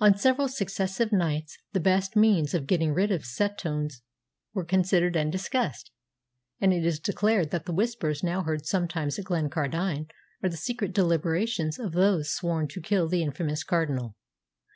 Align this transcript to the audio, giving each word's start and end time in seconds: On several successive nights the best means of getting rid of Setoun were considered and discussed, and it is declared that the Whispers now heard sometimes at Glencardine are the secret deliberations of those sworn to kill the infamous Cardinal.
On 0.00 0.16
several 0.18 0.48
successive 0.48 1.12
nights 1.12 1.56
the 1.72 1.78
best 1.78 2.16
means 2.16 2.52
of 2.52 2.66
getting 2.66 2.92
rid 2.92 3.12
of 3.12 3.24
Setoun 3.24 3.90
were 4.54 4.64
considered 4.64 5.14
and 5.14 5.30
discussed, 5.30 5.92
and 6.60 6.72
it 6.72 6.84
is 6.84 6.98
declared 6.98 7.52
that 7.52 7.66
the 7.66 7.72
Whispers 7.72 8.24
now 8.24 8.42
heard 8.42 8.66
sometimes 8.66 9.20
at 9.20 9.26
Glencardine 9.26 10.08
are 10.42 10.48
the 10.48 10.56
secret 10.56 10.92
deliberations 10.92 11.78
of 11.78 11.92
those 11.92 12.34
sworn 12.34 12.66
to 12.66 12.80
kill 12.80 13.06
the 13.08 13.22
infamous 13.22 13.62
Cardinal. 13.62 14.16